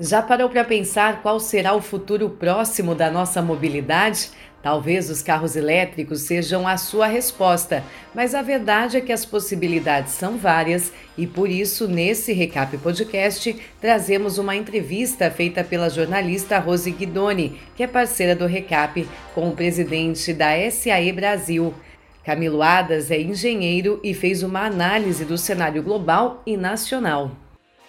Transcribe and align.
Já 0.00 0.20
parou 0.20 0.48
para 0.48 0.64
pensar 0.64 1.22
qual 1.22 1.38
será 1.38 1.72
o 1.72 1.80
futuro 1.80 2.28
próximo 2.28 2.96
da 2.96 3.08
nossa 3.08 3.40
mobilidade? 3.40 4.28
Talvez 4.60 5.08
os 5.08 5.22
carros 5.22 5.54
elétricos 5.54 6.22
sejam 6.22 6.66
a 6.66 6.76
sua 6.76 7.06
resposta, 7.06 7.84
mas 8.12 8.34
a 8.34 8.42
verdade 8.42 8.96
é 8.96 9.00
que 9.00 9.12
as 9.12 9.24
possibilidades 9.24 10.14
são 10.14 10.36
várias 10.36 10.90
e 11.16 11.28
por 11.28 11.48
isso, 11.48 11.86
nesse 11.86 12.32
Recap 12.32 12.76
Podcast, 12.78 13.54
trazemos 13.80 14.36
uma 14.36 14.56
entrevista 14.56 15.30
feita 15.30 15.62
pela 15.62 15.88
jornalista 15.88 16.58
Rose 16.58 16.90
Guidoni, 16.90 17.60
que 17.76 17.84
é 17.84 17.86
parceira 17.86 18.34
do 18.34 18.46
Recap, 18.46 19.06
com 19.32 19.48
o 19.48 19.54
presidente 19.54 20.32
da 20.32 20.54
SAE 20.72 21.12
Brasil. 21.12 21.72
Camilo 22.24 22.62
Adas 22.62 23.12
é 23.12 23.20
engenheiro 23.20 24.00
e 24.02 24.12
fez 24.12 24.42
uma 24.42 24.64
análise 24.64 25.24
do 25.24 25.38
cenário 25.38 25.82
global 25.84 26.42
e 26.44 26.56
nacional. 26.56 27.43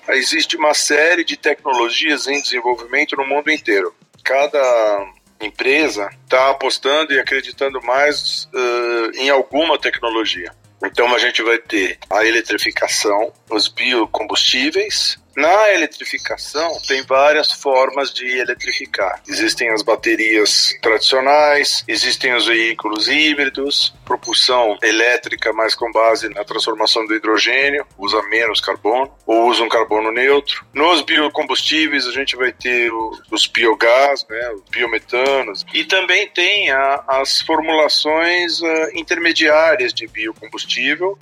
Existe 0.09 0.55
uma 0.55 0.73
série 0.73 1.23
de 1.23 1.35
tecnologias 1.35 2.27
em 2.27 2.41
desenvolvimento 2.41 3.15
no 3.15 3.25
mundo 3.25 3.49
inteiro. 3.51 3.93
Cada 4.23 5.13
empresa 5.41 6.09
está 6.23 6.49
apostando 6.49 7.13
e 7.13 7.19
acreditando 7.19 7.81
mais 7.81 8.47
uh, 8.53 9.17
em 9.17 9.29
alguma 9.29 9.77
tecnologia. 9.77 10.51
Então 10.83 11.13
a 11.13 11.17
gente 11.17 11.41
vai 11.41 11.57
ter 11.57 11.97
a 12.09 12.25
eletrificação, 12.25 13.31
os 13.49 13.67
biocombustíveis, 13.67 15.17
na 15.35 15.73
eletrificação, 15.73 16.79
tem 16.87 17.03
várias 17.03 17.51
formas 17.51 18.13
de 18.13 18.25
eletrificar. 18.39 19.21
Existem 19.27 19.69
as 19.71 19.81
baterias 19.81 20.73
tradicionais, 20.81 21.83
existem 21.87 22.33
os 22.33 22.47
veículos 22.47 23.07
híbridos, 23.07 23.93
propulsão 24.05 24.77
elétrica, 24.81 25.51
mas 25.53 25.75
com 25.75 25.91
base 25.91 26.29
na 26.29 26.43
transformação 26.43 27.05
do 27.05 27.13
hidrogênio, 27.13 27.85
usa 27.97 28.21
menos 28.29 28.61
carbono, 28.61 29.13
ou 29.25 29.49
usa 29.49 29.63
um 29.63 29.69
carbono 29.69 30.11
neutro. 30.11 30.65
Nos 30.73 31.01
biocombustíveis, 31.01 32.07
a 32.07 32.11
gente 32.11 32.35
vai 32.35 32.51
ter 32.51 32.91
os 33.31 33.47
biogás, 33.47 34.25
né, 34.29 34.51
os 34.51 34.63
biometanos, 34.69 35.65
e 35.73 35.83
também 35.83 36.27
tem 36.29 36.71
a, 36.71 37.03
as 37.07 37.41
formulações 37.41 38.61
uh, 38.61 38.89
intermediárias 38.93 39.93
de 39.93 40.07
biocombustível, 40.07 41.17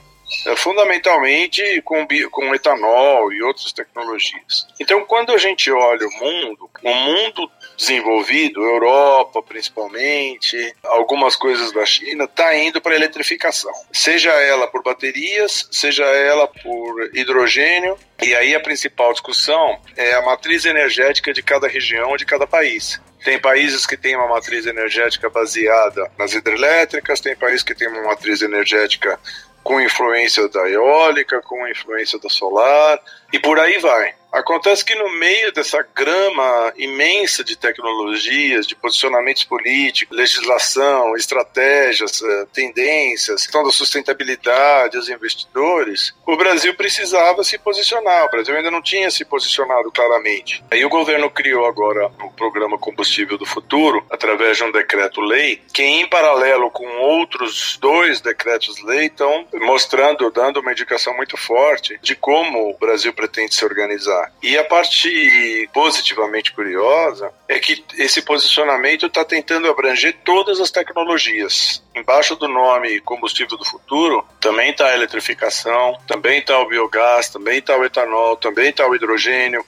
fundamentalmente 0.56 1.82
com, 1.84 2.06
com 2.32 2.56
etanol 2.56 3.32
e 3.32 3.42
outras 3.42 3.72
tecnologias. 3.72 4.68
Então, 4.80 5.06
quando 5.06 5.34
a 5.34 5.38
gente 5.38 5.72
olha 5.72 6.08
o 6.08 6.12
mundo, 6.12 6.70
o 6.84 6.94
mundo 6.94 7.52
desenvolvido, 7.78 8.62
Europa 8.62 9.42
principalmente, 9.42 10.76
algumas 10.84 11.36
coisas 11.36 11.72
da 11.72 11.86
China, 11.86 12.26
está 12.26 12.56
indo 12.56 12.82
para 12.82 12.96
eletrificação. 12.96 13.72
Seja 13.92 14.32
ela 14.32 14.68
por 14.68 14.84
baterias, 14.84 15.68
seja 15.72 16.04
ela 16.06 16.48
por 16.48 17.10
hidrogênio. 17.14 17.98
E 18.22 18.34
aí 18.36 18.56
a 18.56 18.60
principal 18.60 19.12
discussão 19.12 19.80
é 19.98 20.14
a 20.16 20.22
matriz 20.22 20.66
energética 20.66 21.34
de 21.34 21.44
cada 21.44 21.68
região, 21.68 22.16
de 22.16 22.26
cada 22.26 22.48
país. 22.48 23.02
Tem 23.24 23.40
países 23.40 23.86
que 23.86 23.96
têm 23.96 24.16
uma 24.16 24.28
matriz 24.28 24.66
energética 24.66 25.30
baseada 25.30 26.12
nas 26.18 26.34
hidrelétricas, 26.34 27.22
tem 27.22 27.36
países 27.36 27.64
que 27.64 27.74
têm 27.74 27.88
uma 27.88 28.04
matriz 28.04 28.42
energética 28.42 29.18
com 29.64 29.80
influência 29.80 30.48
da 30.50 30.70
eólica, 30.70 31.42
com 31.42 31.68
influência 31.68 32.20
da 32.20 32.30
solar, 32.30 33.00
e 33.32 33.40
por 33.40 33.60
aí 33.60 33.80
vai. 33.80 34.14
Acontece 34.34 34.84
que 34.84 34.96
no 34.96 35.12
meio 35.20 35.54
dessa 35.54 35.86
grama 35.96 36.74
imensa 36.76 37.44
de 37.44 37.56
tecnologias, 37.56 38.66
de 38.66 38.76
posicionamentos 38.76 39.44
políticos, 39.44 40.18
legislação, 40.18 41.16
estratégias, 41.16 42.20
eh, 42.20 42.48
tendências, 42.52 43.44
questão 43.44 43.64
da 43.64 43.70
sustentabilidade, 43.70 44.98
os 44.98 45.08
investidores, 45.08 46.16
o 46.26 46.36
Brasil 46.36 46.74
precisava 46.74 47.44
se 47.44 47.60
posicionar. 47.60 48.26
O 48.26 48.32
Brasil 48.32 48.56
ainda 48.56 48.72
não 48.72 48.82
tinha 48.82 49.12
se 49.12 49.24
posicionado 49.24 49.92
claramente. 49.92 50.64
Aí 50.72 50.84
o 50.84 50.90
governo 50.90 51.30
criou 51.30 51.68
agora 51.68 52.08
o 52.24 52.32
programa 52.32 52.80
Combustível 52.80 53.38
do 53.38 53.46
Futuro, 53.46 54.04
através 54.10 54.58
de 54.58 54.64
um 54.64 54.72
decreto-lei, 54.72 55.62
que 55.72 55.84
em 55.84 56.08
paralelo 56.10 56.72
com 56.72 56.88
outros 56.98 57.78
dois 57.80 58.20
decretos-lei 58.20 59.06
estão 59.06 59.48
mostrando, 59.62 60.32
dando 60.32 60.60
uma 60.60 60.72
indicação 60.72 61.16
muito 61.16 61.38
forte 61.38 62.00
de 62.02 62.16
como 62.16 62.72
o 62.72 62.78
Brasil 62.80 63.14
pretende 63.14 63.54
se 63.54 63.64
organizar. 63.64 64.23
E 64.42 64.58
a 64.58 64.64
parte 64.64 65.70
positivamente 65.74 66.52
curiosa 66.52 67.32
é 67.48 67.60
que 67.60 67.84
esse 67.98 68.22
posicionamento 68.22 69.06
está 69.06 69.24
tentando 69.24 69.70
abranger 69.70 70.18
todas 70.24 70.60
as 70.60 70.72
tecnologias. 70.72 71.84
Embaixo 71.96 72.36
do 72.36 72.48
nome 72.48 73.00
combustível 73.02 73.58
do 73.58 73.66
futuro 73.66 74.26
também 74.40 74.72
está 74.72 74.88
a 74.88 74.94
eletrificação, 74.96 75.98
também 76.08 76.40
está 76.40 76.60
o 76.60 76.68
biogás, 76.68 77.30
também 77.30 77.60
está 77.60 77.78
o 77.78 77.84
etanol, 77.84 78.36
também 78.38 78.70
está 78.70 78.88
o 78.88 78.96
hidrogênio, 78.96 79.66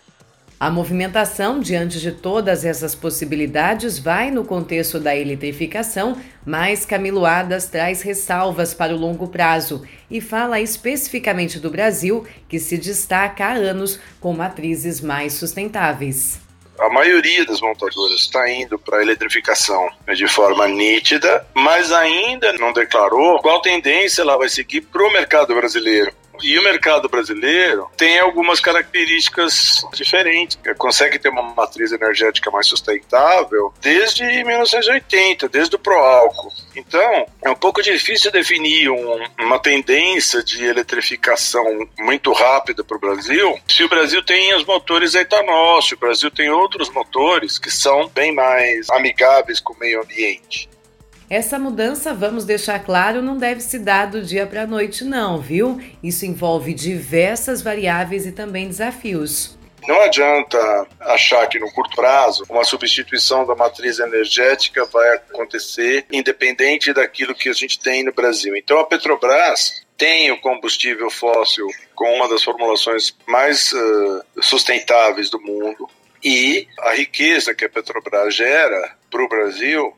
a 0.58 0.70
movimentação 0.70 1.60
diante 1.60 2.00
de 2.00 2.14
todas 2.14 2.64
essas 2.64 2.96
possibilidades 2.96 4.00
vai 4.00 4.32
no 4.32 4.46
contexto 4.46 5.00
da 5.00 5.14
eletrificação, 5.14 6.18
mas 6.46 6.86
Camilo 6.86 7.26
Adas 7.26 7.68
traz 7.68 8.02
ressalvas 8.02 8.74
para 8.74 8.94
o 8.94 8.98
longo 8.98 9.28
prazo 9.28 9.86
e 10.10 10.22
fala 10.22 10.62
especificamente 10.62 11.60
do 11.60 11.70
Brasil, 11.70 12.26
que 12.48 12.58
se 12.58 12.78
destaca 12.78 13.46
há 13.46 13.54
anos 13.54 14.00
com 14.22 14.32
matrizes 14.32 15.02
mais 15.02 15.34
sustentáveis. 15.34 16.40
A 16.80 16.90
maioria 16.90 17.46
das 17.46 17.62
montadoras 17.62 18.20
está 18.20 18.50
indo 18.50 18.78
para 18.80 18.98
a 18.98 19.02
eletrificação 19.02 19.90
de 20.14 20.28
forma 20.28 20.68
nítida, 20.68 21.46
mas 21.54 21.92
ainda 21.92 22.52
não 22.54 22.74
declarou 22.74 23.40
qual 23.42 23.62
tendência 23.62 24.22
ela 24.22 24.38
vai 24.38 24.50
seguir 24.50 24.82
para 24.82 25.04
o 25.06 25.12
mercado 25.12 25.54
brasileiro. 25.56 26.14
E 26.44 26.58
o 26.58 26.64
mercado 26.64 27.10
brasileiro 27.10 27.90
tem 27.98 28.20
algumas 28.20 28.60
características 28.60 29.86
diferentes. 29.94 30.58
Consegue 30.78 31.20
ter 31.20 31.30
uma 31.30 31.42
matriz 31.42 31.92
energética 31.92 32.52
mais 32.52 32.68
sustentável 32.68 33.74
desde 33.82 34.24
1980, 34.24 35.50
desde 35.50 35.76
o 35.76 35.80
pró-álcool. 35.80 36.52
Então, 36.76 37.26
é 37.42 37.50
um 37.50 37.56
pouco 37.56 37.82
difícil 37.82 38.32
definir 38.32 38.90
um, 38.90 39.24
uma 39.40 39.60
tendência 39.60 40.44
de 40.44 40.66
eletrificação 40.66 41.66
muito 41.98 42.32
rápida 42.34 42.84
para 42.84 42.98
o 42.98 43.00
Brasil 43.00 43.56
se 43.68 43.84
o 43.84 43.90
Brasil 43.90 44.24
tem 44.24 44.56
os 44.56 44.66
motores 44.66 45.16
etanol, 45.16 45.82
se 45.82 45.94
o 45.94 45.98
Brasil 45.98 46.32
tem 46.32 46.50
outros 46.50 46.90
motores 46.90 47.60
que 47.60 47.70
são 47.70 48.08
bem 48.10 48.34
mais 48.34 48.90
amigáveis 48.90 49.60
com 49.60 49.74
o 49.74 49.80
meio 49.80 50.02
ambiente. 50.02 50.70
Essa 51.30 51.58
mudança, 51.58 52.14
vamos 52.14 52.46
deixar 52.46 52.80
claro, 52.80 53.22
não 53.22 53.38
deve 53.38 53.62
se 53.62 53.80
dar 53.80 54.06
do 54.06 54.22
dia 54.22 54.46
para 54.46 54.62
a 54.62 54.68
noite, 54.68 55.04
não, 55.04 55.40
viu? 55.40 55.82
Isso 56.04 56.26
envolve 56.26 56.74
diversas 56.74 57.62
variáveis 57.62 58.28
e 58.28 58.32
também 58.32 58.68
desafios. 58.68 59.58
Não 59.88 60.02
adianta 60.02 60.88
achar 61.00 61.48
que 61.48 61.60
no 61.60 61.72
curto 61.72 61.96
prazo 61.96 62.44
uma 62.50 62.64
substituição 62.64 63.46
da 63.46 63.56
matriz 63.56 64.00
energética 64.00 64.86
vai 64.86 65.16
acontecer 65.16 66.06
independente 66.12 66.92
daquilo 66.92 67.36
que 67.36 67.50
a 67.50 67.54
gente 67.54 67.80
tem 67.80 68.04
no 68.04 68.12
Brasil. 68.12 68.56
Então 68.56 68.80
a 68.80 68.86
Petrobras 68.86 69.86
tem 69.96 70.32
o 70.32 70.40
combustível 70.42 71.10
fóssil 71.10 71.68
com 71.94 72.16
uma 72.16 72.28
das 72.28 72.44
formulações 72.44 73.16
mais 73.28 73.72
uh, 73.74 74.24
sustentáveis 74.42 75.30
do 75.30 75.40
mundo 75.40 75.88
e 76.24 76.68
a 76.80 76.94
riqueza 76.94 77.54
que 77.54 77.66
a 77.66 77.70
Petrobras 77.70 78.34
gera 78.34 78.96
para 79.12 79.24
o 79.24 79.30
Brasil 79.30 79.94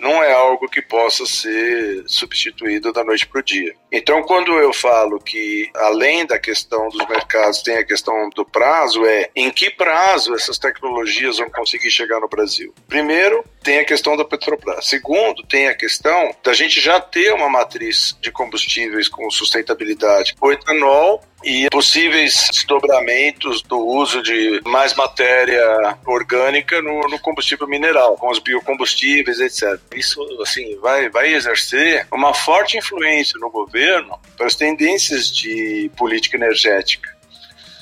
não 0.00 0.22
é 0.22 0.32
algo 0.32 0.68
que 0.68 0.82
possa 0.82 1.26
ser 1.26 2.04
substituído 2.06 2.92
da 2.92 3.04
noite 3.04 3.26
para 3.26 3.40
o 3.40 3.44
dia. 3.44 3.74
Então, 3.92 4.22
quando 4.22 4.52
eu 4.52 4.72
falo 4.72 5.18
que, 5.18 5.68
além 5.74 6.26
da 6.26 6.38
questão 6.38 6.88
dos 6.88 7.06
mercados, 7.08 7.62
tem 7.62 7.76
a 7.76 7.84
questão 7.84 8.30
do 8.30 8.44
prazo, 8.44 9.04
é 9.04 9.30
em 9.34 9.50
que 9.50 9.70
prazo 9.70 10.34
essas 10.34 10.58
tecnologias 10.58 11.38
vão 11.38 11.50
conseguir 11.50 11.90
chegar 11.90 12.20
no 12.20 12.28
Brasil? 12.28 12.72
Primeiro, 12.88 13.44
tem 13.62 13.80
a 13.80 13.84
questão 13.84 14.16
da 14.16 14.24
Petrobras. 14.24 14.86
Segundo, 14.86 15.42
tem 15.46 15.68
a 15.68 15.74
questão 15.74 16.34
da 16.42 16.52
gente 16.52 16.80
já 16.80 17.00
ter 17.00 17.32
uma 17.32 17.48
matriz 17.48 18.16
de 18.20 18.30
combustíveis 18.30 19.08
com 19.08 19.30
sustentabilidade. 19.30 20.34
O 20.40 20.52
etanol 20.52 21.22
e 21.42 21.68
possíveis 21.70 22.48
desdobramentos 22.52 23.62
do 23.62 23.78
uso 23.78 24.22
de 24.22 24.60
mais 24.66 24.94
matéria 24.94 25.98
orgânica 26.06 26.80
no, 26.82 27.00
no, 27.08 27.18
combustível 27.18 27.66
mineral, 27.66 28.16
com 28.16 28.30
os 28.30 28.38
biocombustíveis, 28.38 29.40
etc. 29.40 29.80
Isso, 29.94 30.20
assim, 30.42 30.76
vai, 30.78 31.08
vai 31.08 31.32
exercer 31.32 32.06
uma 32.12 32.34
forte 32.34 32.76
influência 32.76 33.38
no 33.38 33.50
governo 33.50 34.18
para 34.36 34.46
as 34.46 34.54
tendências 34.54 35.30
de 35.30 35.90
política 35.96 36.36
energética. 36.36 37.20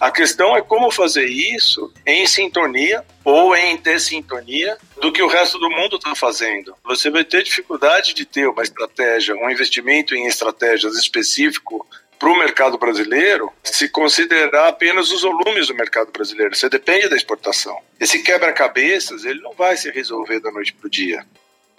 A 0.01 0.13
questão 0.13 0.57
é 0.57 0.63
como 0.63 0.93
fazer 0.93 1.27
isso 1.27 1.93
em 2.07 2.25
sintonia 2.25 3.05
ou 3.25 3.57
em 3.57 3.77
dessintonia 3.77 4.79
do 5.01 5.11
que 5.11 5.21
o 5.21 5.27
resto 5.27 5.59
do 5.59 5.69
mundo 5.69 5.97
está 5.97 6.15
fazendo. 6.15 6.73
Você 6.85 7.11
vai 7.11 7.25
ter 7.25 7.43
dificuldade 7.43 8.15
de 8.15 8.25
ter 8.25 8.49
uma 8.49 8.63
estratégia, 8.63 9.35
um 9.35 9.51
investimento 9.51 10.15
em 10.15 10.27
estratégias 10.27 10.97
específico 10.97 11.85
para 12.19 12.29
o 12.29 12.39
mercado 12.39 12.77
brasileiro 12.77 13.53
se 13.63 13.89
considerar 13.89 14.69
apenas 14.69 15.11
os 15.11 15.23
volumes 15.23 15.69
do 15.69 15.75
mercado 15.75 16.11
brasileiro. 16.11 16.55
Você 16.55 16.69
depende 16.69 17.09
da 17.09 17.17
exportação. 17.17 17.79
Esse 18.01 18.23
quebra-cabeças 18.23 19.25
ele 19.25 19.41
não 19.41 19.53
vai 19.53 19.77
se 19.77 19.91
resolver 19.91 20.41
da 20.41 20.51
noite 20.51 20.73
para 20.73 20.87
o 20.87 20.91
dia. 20.91 21.25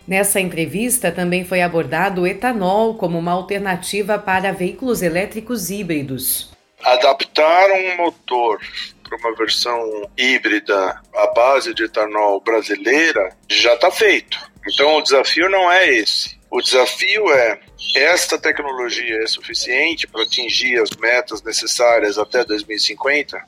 Nessa 0.08 0.40
entrevista 0.40 1.12
também 1.12 1.46
foi 1.46 1.62
abordado 1.62 2.22
o 2.22 2.28
etanol 2.28 2.96
como 2.96 3.20
uma 3.20 3.32
alternativa 3.32 4.18
para 4.18 4.52
veículos 4.52 5.02
elétricos 5.02 5.70
híbridos. 5.70 6.52
Adaptar 6.82 7.70
um 7.72 7.98
motor 7.98 8.60
para 9.04 9.18
uma 9.18 9.36
versão 9.36 10.10
híbrida 10.18 11.02
à 11.14 11.28
base 11.34 11.74
de 11.74 11.84
etanol 11.84 12.40
brasileira 12.40 13.36
já 13.50 13.74
está 13.74 13.92
feito. 13.92 14.40
Então 14.68 14.96
o 14.96 15.02
desafio 15.02 15.50
não 15.50 15.72
é 15.72 15.90
esse. 15.90 16.40
O 16.50 16.62
desafio 16.62 17.32
é 17.32 17.60
esta 17.96 18.38
tecnologia 18.38 19.24
é 19.24 19.28
suficiente 19.28 20.08
para 20.08 20.24
atingir 20.24 20.80
as 20.80 20.90
metas 20.92 21.42
necessárias 21.42 22.18
até 22.18 22.44
2050? 22.44 23.44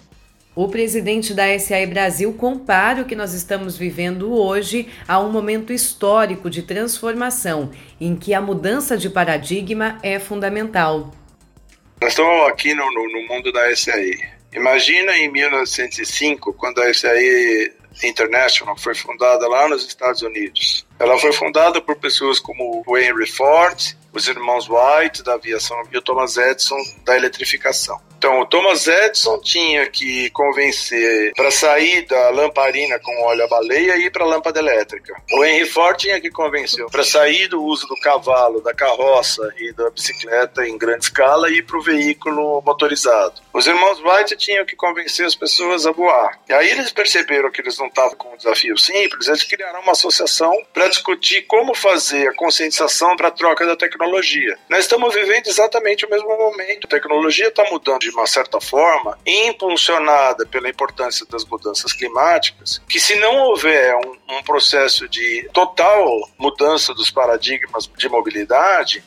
O 0.54 0.68
presidente 0.68 1.33
da 1.33 1.57
SAE 1.57 1.86
Brasil 1.86 2.33
compara 2.33 3.01
o 3.01 3.06
que 3.06 3.16
nós 3.16 3.33
estamos 3.33 3.78
vivendo 3.78 4.33
hoje 4.33 4.89
a 5.07 5.18
um 5.19 5.31
momento 5.31 5.72
histórico 5.72 6.50
de 6.50 6.63
transformação, 6.63 7.72
em 8.01 8.18
que 8.18 8.33
a 8.33 8.42
mudança 8.42 8.98
de 8.98 9.10
paradigma 9.10 9.98
é 10.04 10.19
fundamental. 10.19 11.13
Nós 12.01 12.12
estamos 12.12 12.50
aqui 12.50 12.74
no, 12.74 12.84
no, 12.84 13.12
no 13.13 13.27
mundo 13.27 13.51
da 13.54 13.74
SAE. 13.74 14.19
Imagina 14.54 15.16
em 15.18 15.31
1905, 15.31 16.51
quando 16.54 16.81
a 16.81 16.94
SAE 16.94 17.72
International 18.04 18.77
foi 18.77 18.95
fundada 18.95 19.48
lá 19.48 19.69
nos 19.69 19.86
Estados 19.86 20.22
Unidos. 20.22 20.86
Ela 21.00 21.18
foi 21.18 21.31
fundada 21.31 21.81
por 21.81 21.95
pessoas 21.95 22.39
como 22.39 22.84
Henry 22.98 23.27
Ford, 23.27 23.95
os 24.13 24.28
irmãos 24.28 24.68
White 24.69 25.24
da 25.24 25.34
aviação 25.34 25.81
e 25.92 25.98
o 25.98 26.02
Thomas 26.02 26.38
Edison 26.38 26.78
da 27.06 27.16
eletrificação. 27.16 28.00
Então, 28.22 28.40
o 28.40 28.46
Thomas 28.46 28.86
Edison 28.86 29.40
tinha 29.40 29.88
que 29.88 30.30
convencer 30.30 31.34
para 31.36 31.50
sair 31.50 32.06
da 32.06 32.30
lamparina 32.30 33.00
com 33.00 33.24
óleo 33.24 33.44
a 33.44 33.48
baleia 33.48 33.98
e 33.98 34.06
ir 34.06 34.12
para 34.12 34.24
a 34.24 34.28
lâmpada 34.28 34.60
elétrica. 34.60 35.19
O 35.34 35.44
Henry 35.44 35.66
Ford 35.66 35.98
tinha 35.98 36.22
que 36.22 36.30
convencer 36.30 36.86
para 36.92 37.04
sair 37.04 37.48
do 37.48 37.63
uso 37.63 37.88
do 37.88 37.96
cavalo, 37.96 38.62
da 38.62 38.75
carroça 38.75 39.52
e 39.58 39.74
da 39.74 39.90
bicicleta 39.90 40.68
em 40.68 40.78
grande 40.78 41.06
escala 41.06 41.50
e 41.50 41.58
ir 41.58 41.62
para 41.63 41.80
o 41.80 41.81
veículo 41.81 42.62
motorizado. 42.63 43.42
Os 43.52 43.66
irmãos 43.66 44.00
Wright 44.02 44.38
tinham 44.38 44.68
que 44.68 44.75
convencer 44.75 45.25
as 45.25 45.34
pessoas 45.34 45.88
a 45.88 45.92
voar. 45.92 46.40
E 46.48 46.54
aí 46.54 46.69
eles 46.69 46.92
perceberam 46.92 47.50
que 47.50 47.60
eles 47.60 47.75
não 47.80 47.88
estavam 47.88 48.16
com 48.16 48.36
um 48.36 48.38
desafio 48.38 48.78
simples, 48.78 49.28
eles 49.28 49.44
criaram 49.44 49.81
uma 49.81 49.94
associação 49.94 50.54
para 50.72 50.88
discutir 50.90 51.42
como 51.48 51.74
fazer 51.74 52.28
a 52.28 52.36
conscientização 52.36 53.16
para 53.16 53.30
a 53.30 53.31
troca 53.31 53.66
da 53.66 53.75
tecnologia. 53.75 54.00
Nós 54.69 54.81
estamos 54.81 55.13
vivendo 55.13 55.48
exatamente 55.48 56.06
o 56.06 56.09
mesmo 56.09 56.30
momento. 56.30 56.86
A 56.86 56.89
tecnologia 56.89 57.48
está 57.48 57.63
mudando 57.69 58.01
de 58.01 58.09
uma 58.09 58.27
certa 58.27 58.59
forma, 58.59 59.18
impulsionada 59.25 60.45
pela 60.45 60.69
importância 60.69 61.25
das 61.30 61.45
mudanças 61.45 61.94
climáticas, 61.94 62.81
que 62.88 63.00
se 63.00 63.15
não 63.15 63.48
houver 63.48 63.95
um, 63.95 64.38
um 64.38 64.44
processo 64.44 65.07
de 65.07 65.50
total 65.53 66.30
mudança 66.38 66.94
dos 66.94 67.09
paradigmas 67.09 67.89
de 67.98 68.09
mobilidade, 68.09 69.03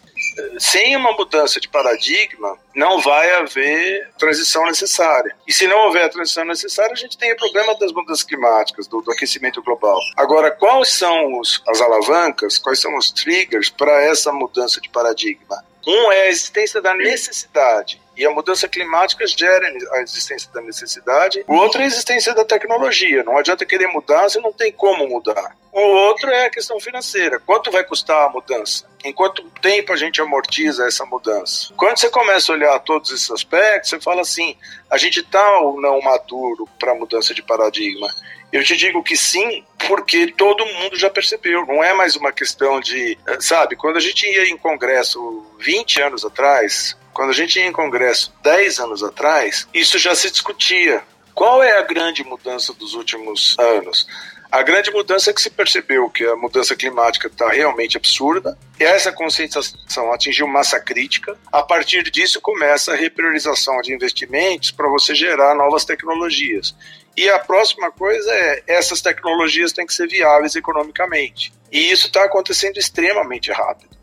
sem 0.58 0.96
uma 0.96 1.12
mudança 1.12 1.60
de 1.60 1.68
paradigma, 1.68 2.58
não 2.74 3.00
vai 3.00 3.30
haver 3.34 4.10
transição 4.18 4.64
necessária. 4.66 5.34
E 5.46 5.52
se 5.52 5.66
não 5.66 5.86
houver 5.86 6.04
a 6.04 6.08
transição 6.08 6.44
necessária, 6.44 6.92
a 6.92 6.96
gente 6.96 7.16
tem 7.16 7.32
o 7.32 7.36
problema 7.36 7.74
das 7.78 7.92
mudanças 7.92 8.24
climáticas, 8.24 8.86
do, 8.86 9.00
do 9.00 9.12
aquecimento 9.12 9.62
global. 9.62 9.98
Agora, 10.16 10.50
quais 10.50 10.90
são 10.90 11.38
os, 11.38 11.62
as 11.68 11.80
alavancas, 11.80 12.58
quais 12.58 12.80
são 12.80 12.96
os 12.96 13.10
triggers 13.10 13.70
para 13.70 14.02
essa 14.02 14.32
mudança 14.32 14.80
de 14.80 14.88
paradigma? 14.88 15.64
Um 15.86 16.10
é 16.12 16.22
a 16.22 16.28
existência 16.28 16.80
da 16.80 16.94
necessidade. 16.94 18.00
E 18.16 18.24
a 18.24 18.30
mudança 18.30 18.68
climática 18.68 19.26
gera 19.26 19.66
a 19.92 20.00
existência 20.00 20.50
da 20.52 20.60
necessidade. 20.60 21.44
O 21.48 21.54
outro 21.54 21.80
é 21.80 21.84
a 21.84 21.86
existência 21.86 22.34
da 22.34 22.44
tecnologia. 22.44 23.24
Não 23.24 23.36
adianta 23.36 23.66
querer 23.66 23.88
mudar 23.88 24.28
se 24.28 24.40
não 24.40 24.52
tem 24.52 24.72
como 24.72 25.08
mudar. 25.08 25.56
O 25.72 25.80
outro 25.80 26.30
é 26.30 26.46
a 26.46 26.50
questão 26.50 26.78
financeira. 26.78 27.40
Quanto 27.40 27.72
vai 27.72 27.82
custar 27.82 28.26
a 28.26 28.30
mudança? 28.30 28.86
Em 29.04 29.12
quanto 29.12 29.42
tempo 29.60 29.92
a 29.92 29.96
gente 29.96 30.20
amortiza 30.20 30.86
essa 30.86 31.04
mudança? 31.04 31.74
Quando 31.76 31.98
você 31.98 32.08
começa 32.08 32.52
a 32.52 32.54
olhar 32.54 32.78
todos 32.78 33.10
esses 33.10 33.30
aspectos, 33.30 33.90
você 33.90 34.00
fala 34.00 34.20
assim: 34.20 34.56
a 34.88 34.96
gente 34.96 35.18
está 35.18 35.58
ou 35.58 35.80
não 35.80 36.00
maduro 36.00 36.68
para 36.78 36.92
a 36.92 36.94
mudança 36.94 37.34
de 37.34 37.42
paradigma? 37.42 38.06
Eu 38.52 38.62
te 38.62 38.76
digo 38.76 39.02
que 39.02 39.16
sim, 39.16 39.64
porque 39.88 40.32
todo 40.36 40.64
mundo 40.64 40.96
já 40.96 41.10
percebeu. 41.10 41.66
Não 41.66 41.82
é 41.82 41.92
mais 41.92 42.14
uma 42.14 42.30
questão 42.30 42.78
de. 42.78 43.18
Sabe, 43.40 43.74
quando 43.74 43.96
a 43.96 44.00
gente 44.00 44.24
ia 44.24 44.48
em 44.48 44.56
congresso 44.56 45.44
20 45.58 46.02
anos 46.02 46.24
atrás, 46.24 46.96
quando 47.14 47.30
a 47.30 47.34
gente 47.34 47.58
ia 47.58 47.66
em 47.66 47.72
congresso 47.72 48.34
10 48.42 48.80
anos 48.80 49.02
atrás, 49.02 49.68
isso 49.72 49.98
já 49.98 50.14
se 50.14 50.30
discutia. 50.30 51.02
Qual 51.32 51.62
é 51.62 51.78
a 51.78 51.82
grande 51.82 52.22
mudança 52.24 52.74
dos 52.74 52.94
últimos 52.94 53.56
anos? 53.58 54.06
A 54.50 54.62
grande 54.62 54.90
mudança 54.92 55.30
é 55.30 55.32
que 55.32 55.42
se 55.42 55.50
percebeu 55.50 56.08
que 56.08 56.24
a 56.24 56.36
mudança 56.36 56.76
climática 56.76 57.26
está 57.26 57.48
realmente 57.48 57.96
absurda, 57.96 58.56
e 58.78 58.84
essa 58.84 59.10
conscientização 59.10 60.12
atingiu 60.12 60.46
massa 60.46 60.78
crítica. 60.78 61.36
A 61.50 61.60
partir 61.62 62.04
disso, 62.04 62.40
começa 62.40 62.92
a 62.92 62.96
repriorização 62.96 63.80
de 63.80 63.92
investimentos 63.92 64.70
para 64.70 64.88
você 64.88 65.12
gerar 65.12 65.56
novas 65.56 65.84
tecnologias. 65.84 66.74
E 67.16 67.28
a 67.28 67.38
próxima 67.40 67.90
coisa 67.90 68.32
é: 68.32 68.62
essas 68.68 69.00
tecnologias 69.00 69.72
têm 69.72 69.86
que 69.86 69.94
ser 69.94 70.08
viáveis 70.08 70.54
economicamente. 70.54 71.52
E 71.70 71.90
isso 71.90 72.06
está 72.06 72.24
acontecendo 72.24 72.76
extremamente 72.76 73.50
rápido. 73.50 73.94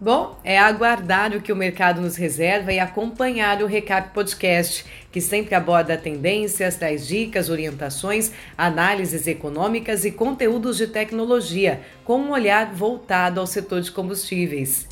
Bom, 0.00 0.40
é 0.42 0.58
aguardar 0.58 1.36
o 1.36 1.42
que 1.42 1.52
o 1.52 1.56
mercado 1.56 2.00
nos 2.00 2.16
reserva 2.16 2.72
e 2.72 2.78
acompanhar 2.78 3.62
o 3.62 3.66
Recap 3.66 4.14
Podcast, 4.14 4.86
que 5.12 5.20
sempre 5.20 5.54
aborda 5.54 5.94
tendências, 5.94 6.76
traz 6.76 7.06
dicas, 7.06 7.50
orientações, 7.50 8.32
análises 8.56 9.26
econômicas 9.26 10.06
e 10.06 10.10
conteúdos 10.10 10.78
de 10.78 10.86
tecnologia, 10.86 11.82
com 12.02 12.18
um 12.18 12.30
olhar 12.30 12.72
voltado 12.72 13.40
ao 13.40 13.46
setor 13.46 13.82
de 13.82 13.90
combustíveis. 13.90 14.88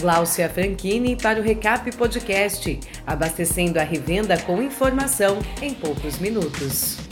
Gláucia 0.00 0.48
Franchini 0.48 1.14
para 1.14 1.38
o 1.38 1.42
Recap 1.42 1.94
Podcast, 1.94 2.80
abastecendo 3.06 3.78
a 3.78 3.82
revenda 3.82 4.38
com 4.38 4.62
informação 4.62 5.40
em 5.60 5.74
poucos 5.74 6.18
minutos. 6.18 7.07